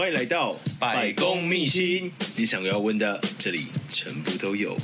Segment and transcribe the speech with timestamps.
[0.00, 4.74] 欢迎来到百公秘辛，你想要问的，这里全部都有。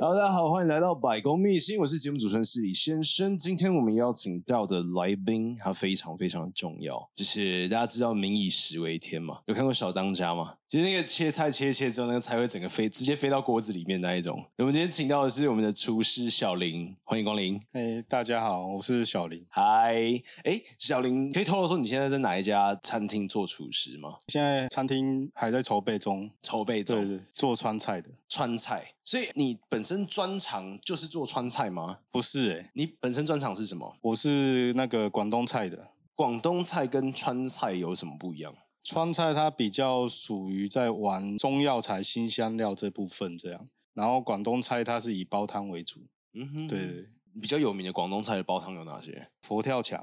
[0.00, 3.36] Hello，大家好，欢迎来到百公秘辛，我是节目主持人失礼先生。
[3.36, 9.40] 今天我们邀请到的来宾，他非常非常重要，就是大家知道“民以食为天”嘛？
[9.44, 10.54] 有看过小当家吗？
[10.70, 14.40] 就是那个切菜切切之后，那个菜会整个飞，直接飞到锅子里面那一种。
[14.58, 17.60] 我们今天请到的是我们的厨师小林，欢迎光临。
[17.72, 19.44] 哎，大家好，我是小林。
[19.48, 19.96] 嗨，
[20.44, 24.10] 哎，小林，可以透露说你现在在哪一家餐厅做厨师吗？
[24.28, 28.94] 现在餐厅还在筹备中，筹备中，做川菜的，川菜。
[29.02, 31.98] 所以你本身专长就是做川菜吗？
[32.12, 33.92] 不是，哎，你本身专长是什么？
[34.02, 35.88] 我是那个广东菜的。
[36.14, 38.54] 广东菜跟川菜有什么不一样？
[38.82, 46.00] 川菜它比较属于在玩中药材、新香料这部分这样，然后广东菜它是以煲汤为主。
[46.32, 47.06] 嗯哼，对，对，
[47.40, 49.28] 比较有名的广东菜的煲汤有哪些？
[49.42, 50.00] 佛跳墙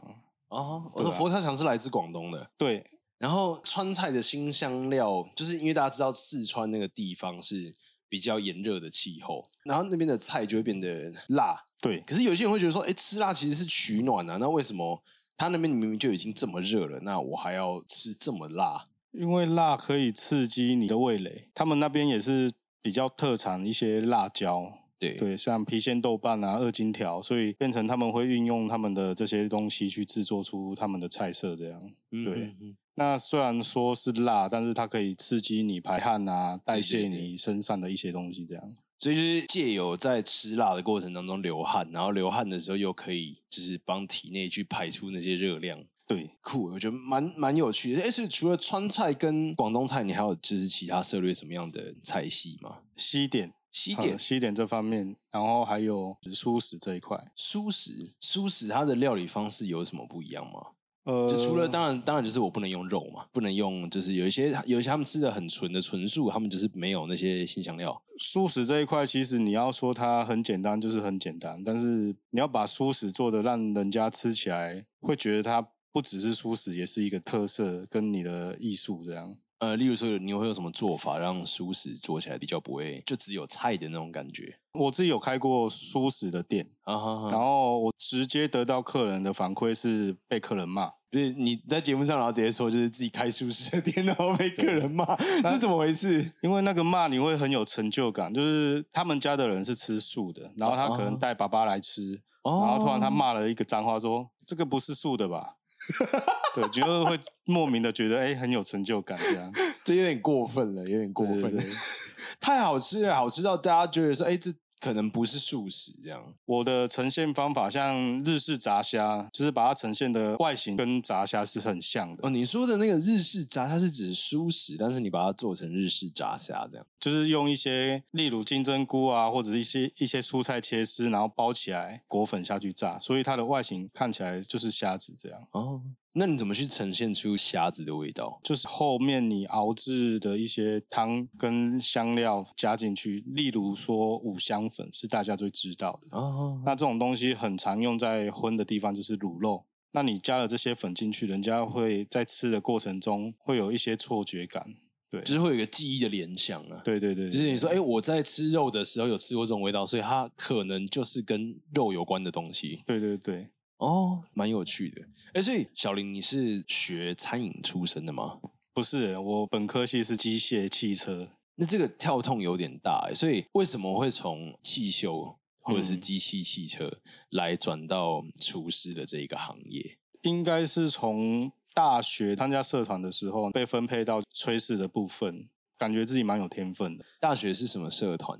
[0.49, 2.49] 啊，我说佛跳墙是来自广东的。
[2.57, 2.85] 对，
[3.17, 7.73] 然后川菜的新香料，就是因为大家知道四川那个地方是
[8.07, 11.65] 比较炎热的气候，然后那边的菜就会变得辣。
[11.81, 15.03] 对，可是有些人会觉得说，哎，吃辣其实是取暖啊，那为什么？
[15.37, 18.83] 他那边明明就已经这么热了，那我还要吃这么辣？
[19.11, 21.47] 因为辣可以刺激你的味蕾。
[21.53, 31.81] 他们那边也是比较特产一些辣椒，对对，像郫县豆瓣啊、二荆条，所以变成他们会运用他们的这些东西去制作出他们的菜色，这样。
[32.11, 38.63] 嗯、对、嗯嗯，那虽然说是辣，但是它可以刺激你排汗啊，代谢你身上的一些东西，这样。
[38.99, 45.83] 所以就是借由在吃辣的过程当中流汗，然后流汗的时候又可以就是帮体内去排出那些热量。
[46.07, 48.01] 对，酷，我觉得蛮蛮有趣的。
[48.01, 52.77] 哎，所以除了川菜跟广东菜，你还有就是其他涉猎什么样的菜系吗？
[52.95, 57.21] 西点，西点，嗯，西点这方面，然后还有就是蔬食这一块。
[57.35, 60.67] 蔬食，蔬食它的料理方式有什么不一样吗？
[61.07, 68.01] 呃，就除了当然，当然就是我不能用肉嘛，不能用，就是有一些有一些他们吃的很纯的纯素，他们就是没有那些新香料。
[68.19, 79.37] 素食这一块，其实你要说它很简单，就是很简单，但是你要把素食做的让人家吃起来会觉得它不只是素食，也是一个特色跟你的艺术这样。
[79.59, 84.55] 呃，例如说，你会有什么做法让素食做起来比较不会就只有菜的那种感觉？
[84.73, 87.31] 我自己有开过素食的店，uh -huh.
[87.31, 95.05] 然后我直接得到客人的反馈是被客人骂，不是你在节目上然后直接说就是自己开蔬食的店，然后被客人骂，
[95.41, 96.31] 这是怎么回事？
[96.41, 102.61] 因为那个骂你会很有成就感，就是他们家的人是吃素的，然后他可能带爸爸来吃，uh.
[102.61, 105.55] 然后突然他骂了一个脏话说，说这个不是素的吧？
[106.53, 109.51] 对，觉得会莫名的觉得哎、欸，很有成就感，这样，
[109.85, 111.63] 这有点过分了，有点过分了，
[112.41, 114.51] 太好吃了，好吃到大家觉得说，哎、欸，这。
[114.87, 116.33] 可能不是素食这样。
[116.45, 122.25] 我的呈现方法像日式炸虾，就是把它呈现的外形跟炸虾是很像的。
[122.25, 135.39] 哦，你说的那个日式炸，它是指素食，但是你把它做成日式炸虾这样，就是用一些例如金针菇啊，或者是一些一些蔬菜切丝，然后包起来裹粉下去炸，所以它的外形看起来就是虾子这样。
[135.51, 135.81] 哦。
[136.17, 138.39] 那你怎么去呈现出虾子的味道？
[138.43, 146.17] 就是后面你熬制的一些汤跟香料加进去，例如说五香粉是大家最知道的。
[146.17, 149.65] 哦，那这种东西很常用在荤的地方，就是卤肉。
[149.91, 154.63] 那你加了这些粉进去，人家会在吃的过程中会有一些错觉感，
[155.09, 156.81] 对，就是会有一个记忆的联想啊。
[156.83, 162.83] 对对对，就是你说，哎，我在吃肉的时候有吃过这种味道，所以它可能就是跟肉有关的东西。
[162.85, 163.47] 对对对。
[163.77, 165.01] 哦，蛮有趣的。
[165.33, 168.39] 哎，所以小林，你是学餐饮出身的吗？
[168.73, 171.29] 不是，我本科系是机械汽车。
[171.55, 176.99] 那这个跳痛有点大，所以为什么会从汽修或者是机器汽车
[177.31, 179.97] 来转到厨师的这一个行业？
[180.21, 187.05] 应该是从大学参加社团的时候被分配到炊事的部分，感觉自己蛮有天分的。
[187.19, 188.39] 大学是什么社团？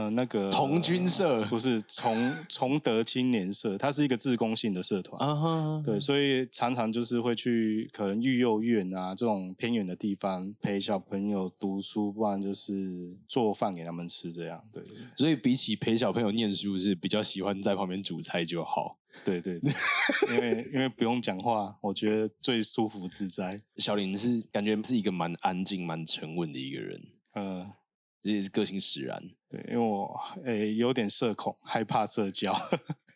[0.00, 5.20] 呃，那个童军社不是崇崇德青年社，它是一个自工性的社团。
[5.20, 5.84] Uh -huh.
[5.84, 14.62] 对，所以常常就是会去可能育幼院啊这种偏远的地方陪小朋友读书，不然就是做饭给他们吃这样。
[14.72, 14.82] 对，
[15.16, 18.96] 所以比起陪小朋友念书，是比较喜欢在旁边煮菜就好。
[19.22, 19.72] 对对对，
[20.34, 23.60] 因为因为不用讲话，我觉得最舒服自在。
[23.76, 27.02] 小林是感觉是一个蛮安静、蛮沉稳的一个人。
[27.34, 27.79] 嗯、uh.。
[28.22, 32.54] 这也是个性使然，对，因为我诶有点社恐，害怕社交。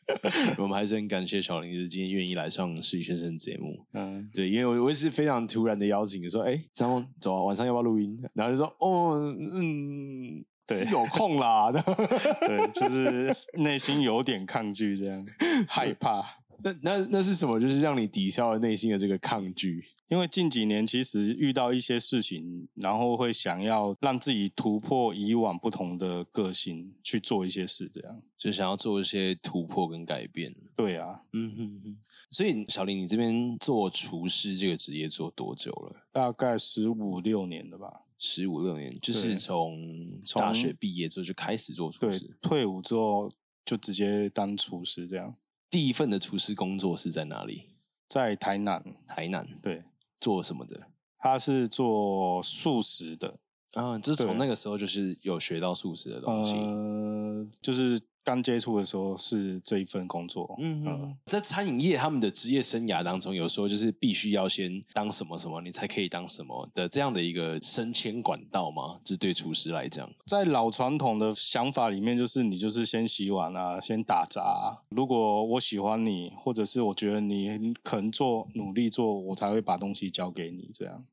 [0.58, 3.86] 我们还是很感谢小林，就是今天愿意来上实习先生的节目。
[3.94, 8.22] 嗯，对，因为我我也是非常突然的邀请，说，哎，张峰，走啊，晚上要不要录音？
[8.34, 11.72] 然后就说，哦，嗯，对，是有空啦。
[11.72, 15.26] 对，就 是内心有点抗拒，这样
[15.66, 16.22] 害怕。
[16.62, 17.58] 那那那是什么？
[17.58, 19.82] 就是让你抵消了内心的这个抗拒。
[20.08, 30.54] 因为近几年其实遇到一些事情，然后会想要让自己突破以往不同的个性去做一些事，这样就想要做一些突破跟改变。
[30.76, 31.98] 对啊，嗯哼哼。
[32.30, 36.06] 所以小林，你这边做厨师这个职业做多久了？
[36.12, 38.02] 大概十五六年了吧。
[38.18, 42.20] 十五六年，就是从大学毕业之后就开始做厨师。
[42.20, 43.30] 对，退伍之后
[43.64, 45.34] 就直接当厨师这样。
[45.68, 47.70] 第一份的厨师工作是在哪里？
[48.06, 48.82] 在台南。
[49.06, 49.82] 台南，对。
[50.24, 50.88] 做什么的？
[51.18, 53.38] 他是做素食的，
[53.74, 58.00] 嗯，就是从那个时候就是有学到素食的东西，呃，就是。
[58.24, 68.98] 刚接触的时候是这一份工作，嗯嗯，在餐饮业他们的职业生涯当中，有时候就是必须要先当什么什么，你才可以当什么的这样的一个升迁管道吗？
[69.04, 74.80] 这对厨师来讲，在老传统的想法里面，就是你就是先洗碗啊，先打杂啊。
[74.88, 80.70] 如果我喜欢你，或者是我觉得你肯做、努力做，我才会把东西交给你。
[80.72, 81.04] 这样，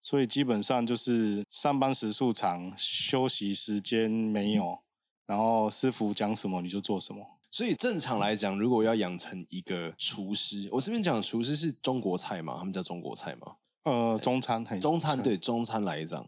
[0.00, 4.83] 所以基本上就是上班时数长，休息时间没有。
[5.26, 12.56] 嗯然后师傅讲什么你就做什么，所以正常来讲，如果要养成一个厨师，我这边讲厨师是中国菜嘛？
[12.58, 13.56] 他们叫中国菜嘛？
[13.84, 16.26] 呃，中餐，中餐对中餐来讲，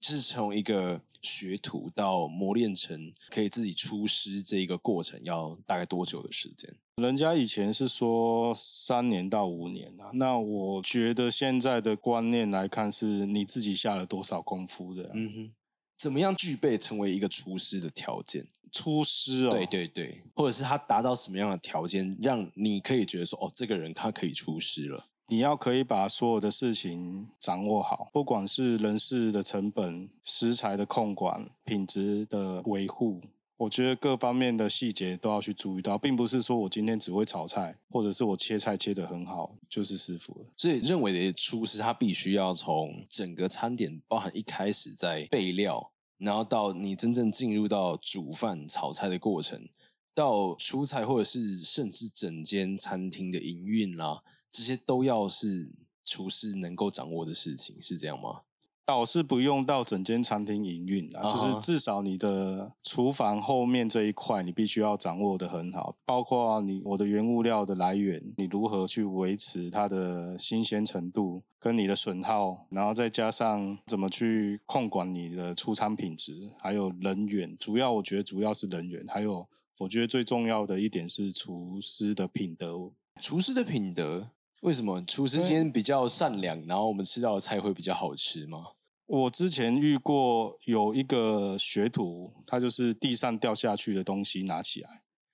[0.00, 6.72] 就是从一个学徒到磨练成可以自己出师这一个过程，要大概多久的时间？
[6.96, 15.10] 人家以前是说三年到五年啊，那我觉得现在的观念来看，是你自己下了多少功夫的。
[15.14, 15.52] 嗯哼。
[15.96, 18.46] 怎么样具备成为一个厨师的条件？
[18.72, 25.06] 厨师哦，对对对，或者是他达到什么样的条件，让你可以觉得说，哦，这个人他可以厨师了。
[25.28, 33.20] 你要可以把所有的事情掌握好，不管是人事的成本、食材的控管、品质的维护。
[33.58, 40.46] 我觉得各方面的细节都要去注意到，并不是说我今天只会炒菜，或者是我切菜切得很好就是师傅了。
[40.58, 49.66] 所以认为的厨师，他必须要从整个餐点，包含一开始在备料，然后到你真正进入到煮饭、炒菜的过程，
[50.14, 55.72] 到出菜，或者是甚至整间餐厅的营运啦，这些都要是
[56.04, 58.42] 厨师能够掌握的事情，是这样吗？
[58.86, 79.44] 倒是不用到整间餐厅营运啊，就是至少你的厨房后面这一块，你必须要掌握的很好，包括你我的原物料的来源，你如何去维持它的新鲜程度，跟你的损耗，然后再加上怎么去控管你的出餐品质，还有人员，主要我觉得主要是人员，还有
[79.78, 82.92] 我觉得最重要的一点是厨师的品德。
[83.20, 84.30] 厨师的品德，
[84.62, 88.58] 为什么厨师今天比较善良，然后我们吃到的菜会比较好吃吗？
[89.06, 94.88] 我之前遇过有一个学徒，他就是地上掉下去的东西拿起来，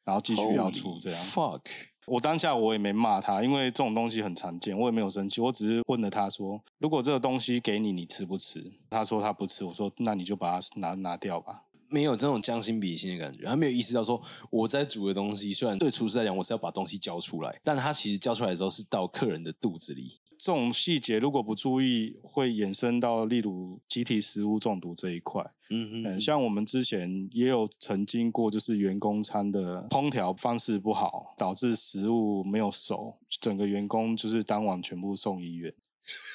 [0.04, 1.24] 然后继续要出这样。
[1.24, 1.62] Fuck！
[2.06, 14.20] 我当下我也没骂他，因为这种东西很常见，我也没有生气，我只是问了他说：“如果这个东西给你，你吃不吃？”他说他不吃，我说：“那你就把它拿拿掉吧。”没有这种将心比心的感觉，他没有意识到说
[14.50, 20.18] 我在煮的东西，虽然对厨师来讲我是要把东西交出来，但他其实交出来的时候是到客人的肚子里。
[20.42, 25.40] 这种细节如果不注意，会衍生到例如集体食物中毒这一块。
[25.70, 35.72] 嗯嗯，像我们之前也有曾经过，就是员工餐的烹调方式不好，导致食物没有熟，整个员工就是当晚全部送医院。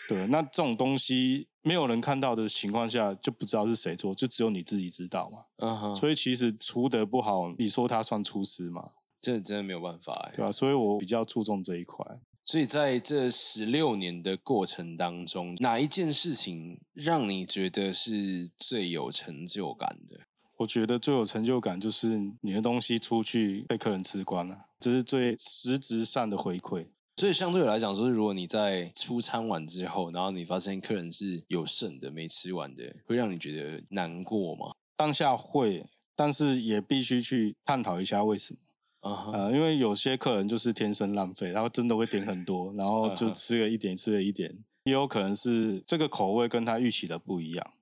[0.07, 5.39] 对，那这种东西没有人看到的情况下，就不知道是谁做，就只有你自己知道嘛。
[5.57, 8.91] 嗯哼，所以其实厨德不好，你说他算厨师吗？
[9.19, 10.49] 这真的没有办法，对吧？
[10.49, 12.05] 所以我比较注重这一块。
[12.47, 20.17] 所以在这十六年的过程当中，哪一件事情让你觉得是最有成就感的？
[20.55, 26.87] 我觉得最有成就感就是你的东西出去被客人吃光了，这是最实质上的回馈。
[27.17, 34.73] 所以相对来讲，是如果你在出餐完之后，然后你发现客人是有剩的、没吃完的，会让你觉得难过吗？
[34.95, 35.85] 当下会，
[36.15, 38.59] 但是也必须去探讨一下为什么。
[39.07, 39.31] Uh.
[39.31, 47.73] 呃，因为有些客人就是天生浪费，然后真的会点很多，然后就吃了一点，吃了一点，也有可能是这个口味跟他预期的不一样。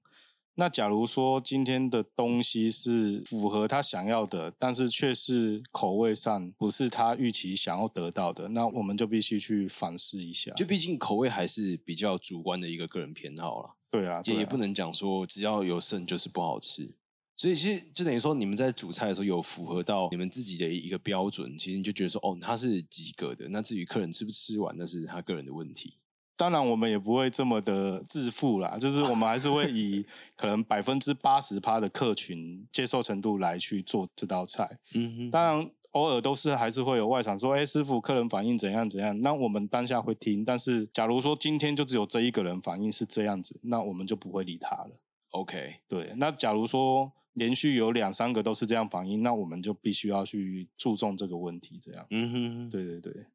[0.58, 10.54] 那假如说今天的东西是符合他想要的，但是却是口味上不是他预期想要得到的，那我们就必须去反思一下。
[10.54, 13.76] 就毕竟口味还是比较主观的一个个人偏好了。
[13.92, 16.90] 对啊，对啊，也也不能讲说只要有剩就是不好吃。
[17.38, 23.48] 所以其实就等于说，你们在煮菜的时候有符合到你们自己的一个标准，其实你就觉得说，哦，他是及格的。
[23.50, 25.96] 那至于客人吃不吃完，那是他个人的问题。
[26.38, 30.06] 当然，我们也不会这么的自负啦，就是我们还是会以
[30.38, 34.80] 可能百分之八十趴的客群接受程度来去做这道菜。
[34.94, 40.46] 嗯哼，当然偶尔都是还是会有外场说，哎，师傅，客人反应怎样怎样，那我们当下会听。
[40.46, 44.92] 但是假如说今天就只有这一个人反应是这样子，那我们就不会理他了。
[45.32, 46.14] OK，对。
[46.16, 47.12] 那假如说。
[47.36, 51.80] 连续有两三个都是这样反应，那我们就必须要去注重这个问题。
[51.82, 53.28] 这样，嗯哼，对对对，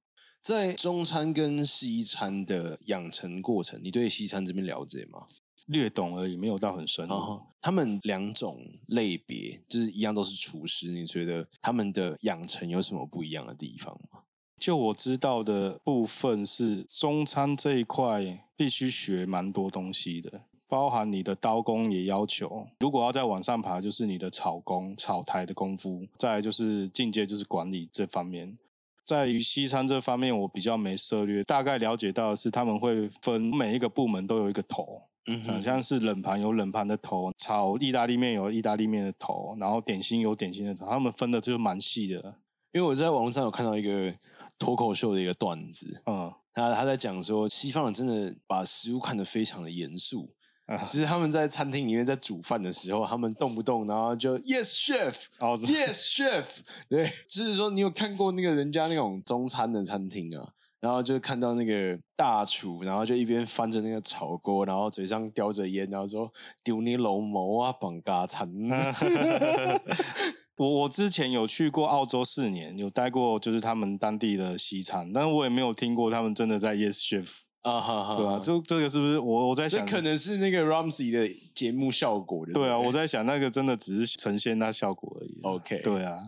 [0.42, 5.26] 在中餐跟西餐的养成过程，你对西餐这边了解吗？
[5.66, 7.06] 略懂而已，没有到很深。
[7.08, 14.22] 哦，他们两种类别就是一样都是厨师，你觉得他们的养成有什么不一样的地方吗？
[14.58, 20.42] 就我知道的部分是，中餐这一块必须学蛮多东西的。
[20.70, 28.56] 包含你的刀工也要求，如果要再往上爬，就是你的炒工、炒台的功夫，再来就是进阶，就是管理这方面。
[29.04, 42.36] 在于西餐这方面，我比较没涉略，大概了解到的是他们会分每一个部门都有一个头，嗯哼，像是冷盘有冷盘的头，炒意大利面有意大利面的头，然后点心有点心的头，他们分的就蛮细的。
[42.72, 44.14] 因为我在网络上有看到一个
[44.56, 50.30] 脱口秀的一个段子，嗯，他他在讲说西方人真的把食物看得非常的严肃。
[50.88, 56.44] 就是他们在餐厅里面在煮饭的时候，他们动不动然后就 Yes Chef，Yes Chef，
[56.88, 60.48] 对，就是说你有看过那个人家那种中餐的餐厅啊，
[60.80, 66.30] 然后就看到那个大厨，然后就一边翻着那个炒锅，然后嘴上叼着烟，然后说
[66.62, 68.48] 丢你老母啊，绑嘎餐。
[70.56, 77.28] 我我之前有去过澳洲四年，有待过就是他们当地的西餐，但是我也没有听过他们真的在 Yes Chef。
[77.62, 82.52] 啊哈哈，对啊，这这个是不是我我在想，这可能是那个 Ramsey 的节目效果的。
[82.52, 85.38] 对啊，我在想那个真的只是呈现那效果而已。
[85.42, 86.18] OK，对啊，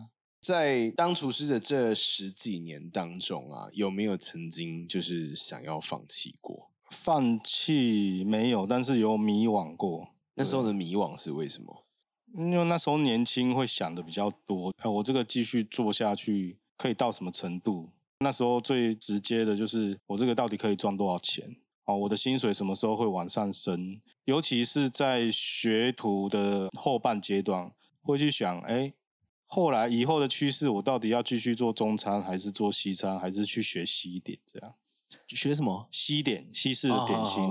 [0.41, 6.69] 在当厨师的这十几年当中啊，有没有曾经就是想要放弃过？
[6.91, 10.09] 放弃没有，但是有迷惘过。
[10.35, 11.85] 那时候的迷惘是为什么？
[12.35, 14.71] 因为那时候年轻，会想的比较多。
[14.77, 17.89] 哎，我这个继续做下去可以到什么程度？
[18.23, 21.55] 那时候最直接的就是我这个到底可以赚多少钱？
[21.85, 23.99] 哦，我的薪水什么时候会往上升？
[24.23, 28.93] 尤其是在学徒的后半阶段，会去想，哎，
[29.45, 34.39] 后来以后的趋势，我到底要继续做中餐，还是做西餐，还是去学西点？
[34.47, 34.73] 这样
[35.27, 35.89] 学什么？
[35.91, 37.43] 西点，西式的点心。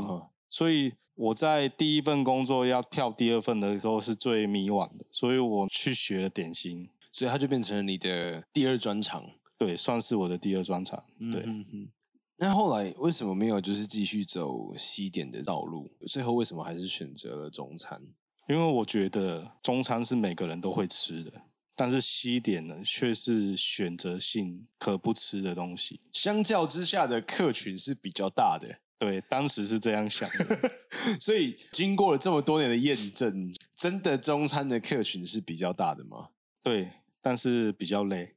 [0.49, 9.23] 所以我在第一份工作要跳第二份的时候是最迷惘的，所以我去学了点心，所以它就变成了你的第二专长。
[9.67, 11.03] 对，算是我的第二专长。
[11.19, 11.89] 对，嗯哼，
[12.37, 15.91] 那后来为什么没有就是继续走西点的道路？
[16.07, 18.03] 最后为什么还是选择了中餐？
[18.49, 21.33] 因为我觉得中餐是每个人都会吃的，
[21.77, 26.01] 但是西点呢，却是选择性可不吃的东西。
[26.13, 28.81] 相较之下的客群是比较大的。
[28.99, 30.71] 对，当时是这样想的。
[31.21, 36.29] 所以经过了这么多年的验证，真的中餐的客群是比较大的吗？
[36.63, 36.91] 对，
[37.21, 38.35] 但是比较累。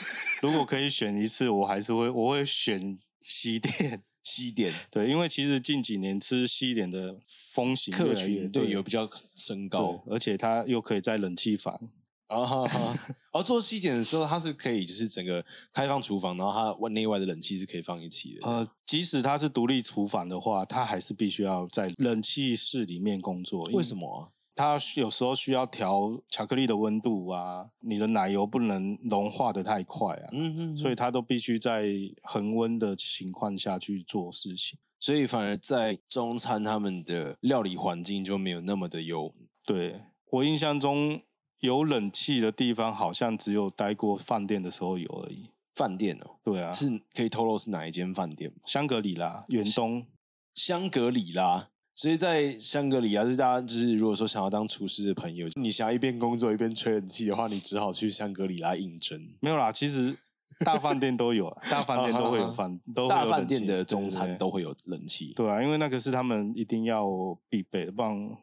[0.42, 4.02] 如果可以选一次，我还是会，我会选西点。
[4.24, 11.76] 西点，对，因为其实近几年吃西点的风行客群对有比较升高，而且它又可以在冷气房。
[12.28, 12.96] 啊哈哈！
[13.32, 18.48] 而做西点的时候，它是可以就是整个开放厨房，然后它外内外的冷气是可以放一起的。
[18.48, 23.64] 呃，即使它是独立厨房的话，它还是必须要在冷气室里面工作。
[23.72, 24.30] 为什么啊？
[24.54, 31.88] 它有时候需要调巧克力的温度啊，你的奶油不能融化的太快啊，嗯哼，所以它都必须在
[32.22, 39.34] 恒温的情况下去做事情，所以反而在中餐他们的料理环境就没有那么的优。
[39.64, 41.22] 对，我印象中
[41.60, 45.50] 有冷气的地方，好像只有待过饭店的时候有而已。
[45.74, 48.58] 饭店哦，对啊，是可以透露是哪一间饭店吗？
[48.66, 50.06] 香格里拉，远东，
[50.54, 51.70] 香格里拉。
[52.02, 59.24] 所以在香格里拉，就是大家就是如果说想要当厨师的朋友，你想要一边工作一边吹冷气的话，你只好去香格里拉应征。
[59.38, 60.12] 没有啦，其实
[60.64, 65.32] 大饭店都有， 大饭店都会有饭，都大饭店的中餐都会有冷气。
[65.36, 67.06] 对啊，因为那个是他们一定要
[67.48, 68.36] 必备的，不然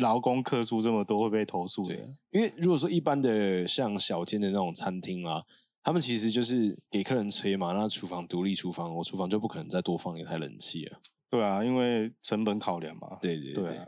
[0.00, 1.94] 劳工客数这么多会被投诉的。
[2.30, 5.42] 因为如果说一般的像小间的那种餐厅啊，
[5.82, 11.00] 他们其实就是给客人吹嘛，那厨房独立厨房，我厨房就不可能再多放一台冷气啊。
[11.30, 13.18] 对啊，因为成本考量嘛。
[13.20, 13.86] 对对对，对啊，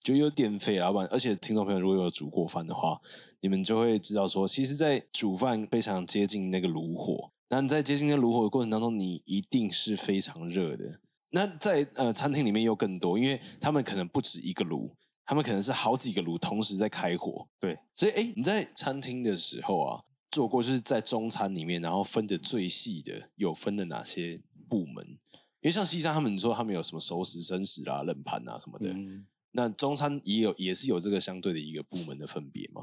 [0.00, 1.06] 就有电费，老板。
[1.10, 3.00] 而且听众朋友如果有煮过饭的话，
[3.40, 7.30] 你们就会知道说，其实，在煮饭非常接近那个炉火。
[7.48, 11.00] 那你在接近那个炉火的过程当中，你一定是非常热的。
[11.30, 14.90] 那在呃餐厅里面又更多，因为他们可能不止一个炉，
[15.24, 17.46] 他们可能是好几个炉同时在开火。
[17.60, 25.18] 对，所以哎，你在餐厅的时候啊，做过就是在中餐里面，然后分的最细的有分了哪些部门？
[25.66, 28.88] 因为像西餐，他们说他们有什么熟食、生食啊、冷盘啊什么的。
[28.92, 32.82] 嗯那中餐也有，也是有这个相对的一个部门的分别吗？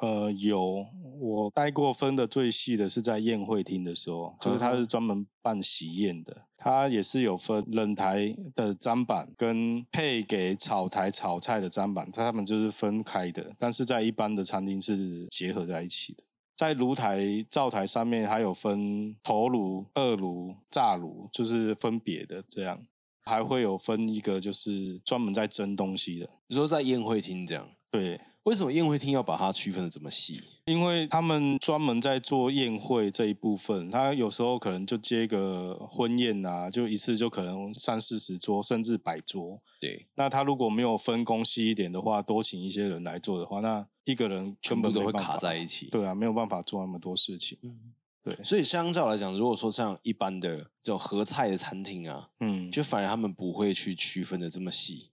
[0.00, 0.86] 呃，有，
[1.18, 16.22] 我待过分的最细的是在宴会厅的时候，就是它是专门办喜宴的，它也是有分冷台的砧板跟配给炒台炒菜的砧板，它们就是分开的，但是在一般的餐厅是结合在一起的。
[16.60, 22.78] 在炉台、灶台上面还有分头炉、二炉、炸炉，就是分别的这样。
[23.24, 26.28] 还会有分一个，就是专门在蒸东西的。
[26.48, 27.66] 你说在宴会厅这样？
[27.90, 28.20] 对。
[28.44, 30.42] 为什么宴会厅要把它区分的这么细？
[30.64, 39.60] 因为他们专门在做宴会这一部分，他有时候可能就接个婚宴啊，就一次就可能三四十桌，甚至百桌。
[39.78, 40.06] 对。
[40.14, 45.86] 那他如果没有分工细一点的话，多请一些人来做的话，那一个人根本都会卡在一起。
[45.86, 47.58] 对啊，没有办法做那么多事情。
[47.62, 47.92] 嗯。
[48.22, 55.08] 对，所以相较来讲，如果说像一般的这种合菜的餐厅啊，嗯，就反而他们不会去区分的这么细，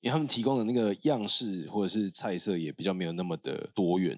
[0.00, 4.16] 因为他们提供的那个样式或者是菜色也比较没有那么的多元。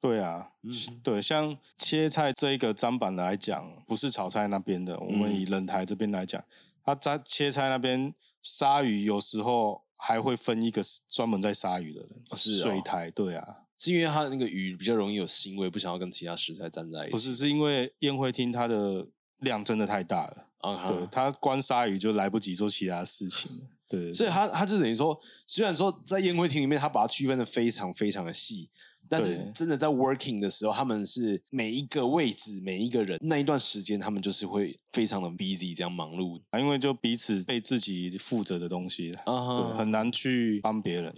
[0.00, 6.42] 对啊，嗯，对，像切菜这一个砧板来讲，不是炒菜那边的，我们以冷台这边来讲，
[6.82, 13.63] 他在切菜那边杀鱼有时候还会分一个专门在杀鱼的人，是水台，对啊。
[13.78, 17.10] 是因为它的那个鱼比较容易有腥味，不想要跟其他食材粘在一起。
[17.10, 19.06] 不是，是因为宴会厅它的
[19.40, 20.96] 量真的太大了，uh -huh.
[20.96, 23.50] 对，它关鲨鱼就来不及做其他事情。
[23.88, 28.70] 对，对，对，所以他他就等于说，虽然说在宴会厅里面，他把它区分的非常非常的细，
[29.08, 39.68] 但是真的在 working 的时候，他们是每一个位置每一个人那一段时间，他们就是会非常的 busy 这样忙碌，因为就彼此被自己负责的东西，uh -huh.
[39.68, 41.14] 对，很难去帮别人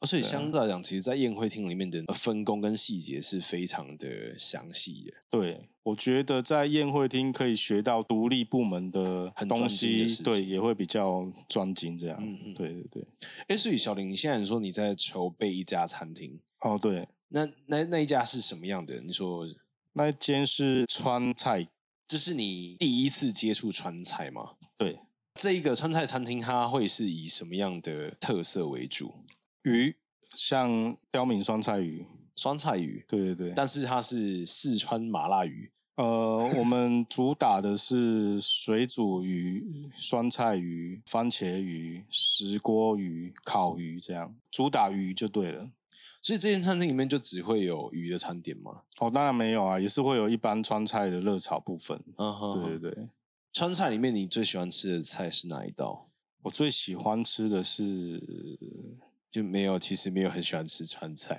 [0.00, 0.06] 的。
[0.06, 5.14] 所以相对来讲，其实，在宴会厅里面的分工跟细节是非常的详细的。
[5.30, 11.96] 对，我觉得在宴会厅可以学到独立部门的东西，对，也会比较专精。
[11.96, 13.08] 这样，嗯嗯，对对对。
[13.48, 16.38] 哎，所以小林，你现在说你在筹备一家餐厅？
[16.60, 17.08] 哦，对。
[17.28, 19.00] 那那那一家是什么样的？
[19.00, 19.44] 你说
[19.94, 21.66] 那一间是川菜，
[22.06, 24.52] 这是你第一次接触川菜吗？
[24.78, 25.00] 对，
[25.34, 29.12] 这一个川菜餐厅，它会是以什么样的特色为主？
[29.66, 29.96] 鱼
[30.32, 35.68] 像标明酸菜鱼，酸菜鱼，对对对，但是它是四川麻辣鱼。
[35.96, 45.68] 呃，我们主打的是水煮鱼、酸菜鱼、番茄鱼、石锅鱼、烤鱼这样，主打鱼就对了。
[46.22, 48.82] 所以这间餐厅里面就只会有鱼的餐点吗？
[49.00, 52.00] 哦，当然没有啊，也是会有一般川菜的热炒部分。
[52.18, 53.10] 嗯哼，对对对。
[53.52, 56.08] 川菜里面你最喜欢吃的菜是哪一道？
[56.42, 58.22] 我最喜欢吃的是。
[59.36, 61.38] 就没有，其实没有很喜欢吃川菜。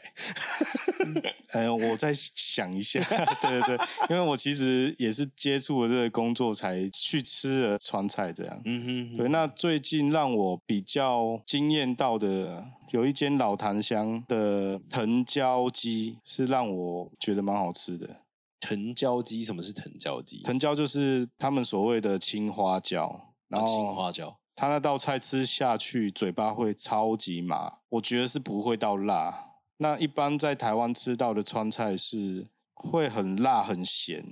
[1.53, 3.03] 嗯，我再想一下，
[3.41, 8.61] 对对对，因为我其实也是接触了这个工作才去吃了川菜这样。
[8.65, 9.27] 嗯哼，对。
[9.29, 18.21] 那最近让我比较惊艳到的，有一间老檀香的藤椒鸡，是让我觉得蛮好吃的。
[18.59, 20.43] 藤椒鸡，什么是藤椒鸡？
[20.43, 24.37] 藤椒就是他们所谓的青花椒，然后青花椒。
[24.57, 29.51] 他那道菜吃下去，嘴巴会超级麻，我觉得是不会到辣。
[29.77, 34.25] 那一般在台湾吃到的川菜是会很辣很咸，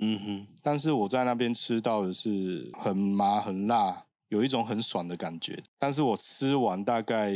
[0.00, 0.46] 嗯哼。
[0.64, 5.62] 但是我在那边吃到的是很麻很辣，有一种很爽的感觉。
[5.78, 7.32] 但是我吃完大概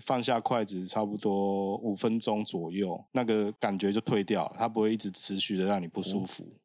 [0.00, 6.44] 放下筷子，差不多五分钟左右，那个感觉就退掉了，它不会一直持续的让你不舒服。
[6.44, 6.56] 哦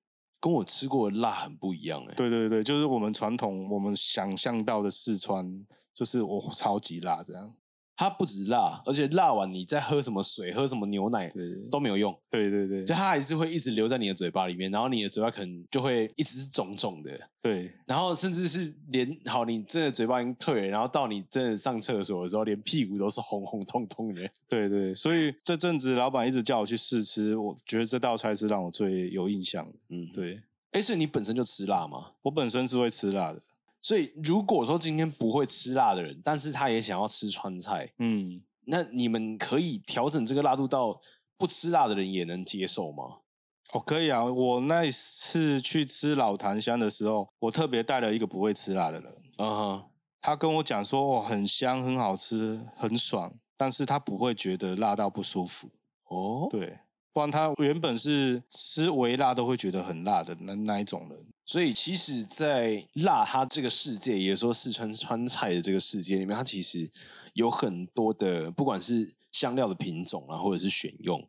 [0.45, 7.51] 跟我吃过的辣很不一样哎、对对对，就是我们传统我们想象到的四川，就是我 超级辣这样。
[7.97, 11.31] 它不止辣，而且辣完你再喝什么水、喝什么牛奶
[11.71, 12.13] 都没有用。
[12.29, 17.11] 对对对，就它还是会一直留在你的嘴巴里面，然后你的嘴巴可能就会一直是肿肿的。
[17.41, 24.29] 对，然后甚至是连好，你真的嘴巴已经退了，然后到你真的上厕所的时候，连屁股都是红红痛痛的。
[24.49, 29.73] 对对，所以这阵子老板一直叫我去试吃，我觉得这道菜是让我最有印象的。
[29.89, 30.41] 嗯，对。
[30.71, 32.11] 哎，所以你本身就吃辣吗？
[32.23, 33.39] 我本身是会吃辣的。
[33.85, 38.41] 所以如果说今天不会吃辣的人，但是他也想要吃川菜，嗯。
[38.65, 40.99] 那你们可以调整这个辣度到
[41.37, 43.03] 不吃辣的人也能接受吗？
[43.73, 44.25] 哦，可以啊。
[44.25, 49.23] 我那一次去吃老坛香的时候，我特别带了一个不会吃辣的人。
[49.37, 49.83] 嗯哼，
[50.19, 55.69] 他跟我讲说，哦，很香，很好吃，很爽，但是他不会觉得辣到不舒服。
[56.05, 56.79] 哦，对。
[57.15, 61.25] 不然他原本是吃微辣都会觉得很辣的那那一种人。
[61.45, 66.91] 所以其实，在辣它这个世界，也说四川川菜的这个世界里面，它其实
[67.33, 71.25] 有很多的，不管是香料的品种啊，或者是选用，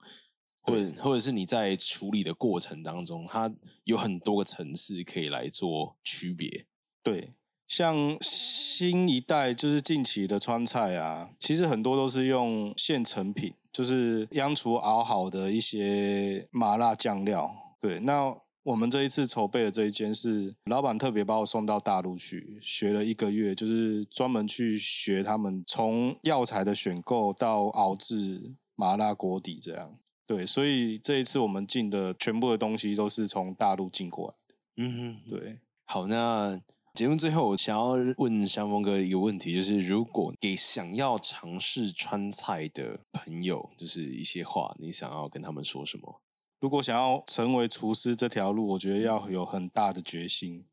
[0.62, 3.48] 或者或者是你在处理的过程当中，它
[3.84, 6.66] 有很多个层次可以来做区别。
[7.04, 7.32] 对，
[7.66, 17.54] 像新一代就是近期的川菜啊，其实很多都是用现成品，就是央厨熬好的一些麻辣酱料。
[17.80, 18.36] 对，那。
[18.66, 29.96] 我们这一次筹备的这一间是老板特别把我送到大陆去学了一个月，就是专门去学他们从药材的选购到熬制麻辣锅底这样。
[30.26, 34.54] 对，所以这一次我们进的全部的东西都是从大陆进过来的。
[34.78, 34.92] 嗯
[35.24, 35.60] 哼，对。
[35.84, 36.60] 好，那
[36.96, 46.22] 节目最后我想要问香风哥一个问题，就是如果给想要尝试川菜的朋友，就是一些话，你想要跟他们说什么？
[46.58, 50.64] 如果想要成为厨师这条路，我觉得要有很大的决心，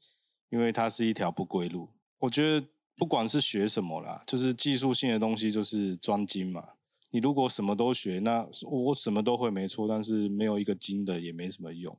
[0.49, 1.89] 因为它是一条不归路。
[2.19, 6.69] 我觉得不管是学什么啦，就是技术性的东西就是专精嘛。
[7.11, 11.97] 你如果什么都学，那我什么都会没错，但是没有一个精的也没什么用。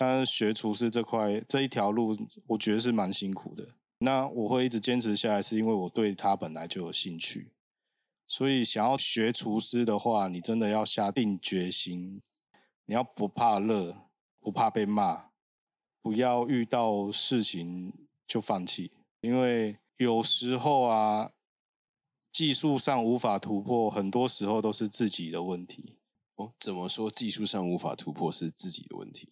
[0.00, 3.74] 但是学厨师这块这一条路，我觉得是蛮辛苦的。
[3.98, 7.52] 那我会一直坚持下来，是因为我对它本来就有兴趣。
[8.26, 12.22] 所以想要学厨师的话，你真的要下定决心。
[12.86, 13.94] 你要不怕热，
[14.40, 15.26] 不怕被骂，
[16.00, 17.92] 不要遇到事情
[18.26, 21.30] 就放弃，因为有时候啊，
[22.32, 25.98] 技术上无法突破，很多时候都是自己的问题。
[26.36, 29.28] 哦，怎么说技术上无法突破是自己的问题？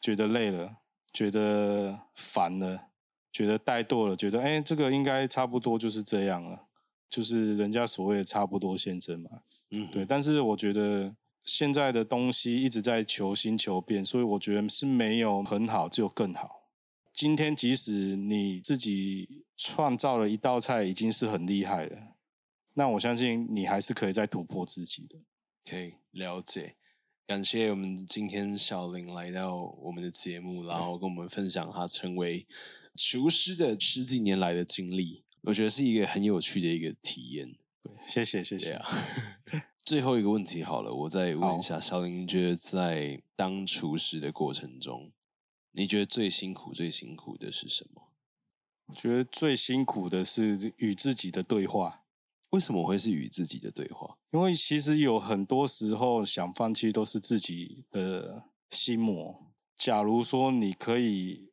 [0.00, 0.76] 觉得累了，
[1.12, 2.88] 觉得烦了，
[3.30, 6.66] 觉得怠惰了，觉得哎，这个应该差不多就是这样了，
[7.08, 9.30] 就是人家所谓的差不多先生嘛。
[9.70, 10.04] 嗯，对。
[10.04, 11.14] 但是我觉得。
[11.42, 16.68] 现在的东西一直在求新求变，所以我觉得是没有很好，只有更好。
[17.14, 21.96] 今天即使你自己创造了一道菜，已经是很厉害了，
[22.74, 25.18] 那我相信你还是可以再突破自己的。
[25.68, 26.76] 可以了解，
[27.30, 32.44] 感谢我们今天小林来到我们的节目，然后跟我们分享他成为
[32.96, 37.56] 厨师的十几年来的经历，我觉得是一个很有趣的一个体验。
[37.84, 38.88] 对，谢谢，谢谢啊。
[39.86, 45.12] 最后一个问题好了，我再问一下小林，你觉得在当厨师的过程中，
[45.70, 48.08] 你觉得最辛苦、最辛苦的是什么？
[48.86, 51.99] 我觉得最辛苦的是与自己的对话。
[52.50, 54.16] 为什么会是与自己的对话？
[54.32, 59.46] 因为其实有很多时候想放弃都是自己的心魔。
[59.78, 61.50] 假如说你可以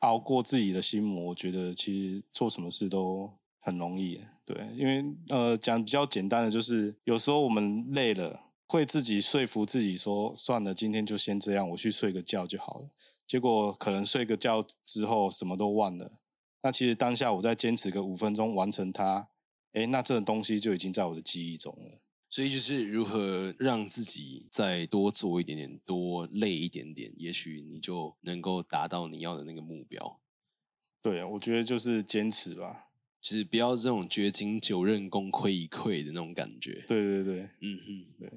[0.00, 4.20] 熬过自己的心魔，我觉得其实做什么事都很容易。
[4.44, 12.88] 对，因为呃，讲比较简单的，就是有时候我们累了，会自己说服自己说，算了，今天就先这样，我去睡个觉就好了。
[13.26, 16.18] 结果可能睡个觉之后什么都忘了。
[16.62, 19.28] 那其实当下我再坚持个五分钟完成它，
[19.74, 22.00] 诶，那这种东西就已经在我的记忆中了。
[22.28, 30.20] 所以就是如何让自己再多做一点点，多累一点点，也许你就能够达到你要的那个目标。
[31.00, 32.88] 对，我觉得就是坚持吧。
[33.20, 36.84] 就是不要这种绝经九任功亏一篑的那种感觉。
[36.88, 38.30] 对对对，嗯哼，对。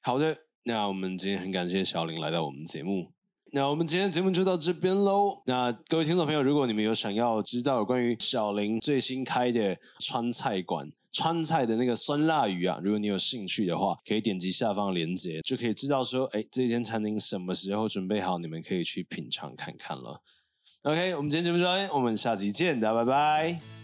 [0.00, 3.12] 好的，那我们今天很感谢小林来到我们节目。
[3.54, 5.40] 那我们今天节目就到这边喽。
[5.46, 20.20] 那各位听众朋友，如果你们有想要知道有关于小林最新开的川菜馆、川菜的那个酸辣鱼啊，如果你有兴趣的话，可以点击下方链接，就可以知道说，哎，这间餐厅什么时候准备好，你们可以去品尝看看了。
[20.82, 23.83] OK，我们今天节目就到这边，我们下期见，大家拜拜。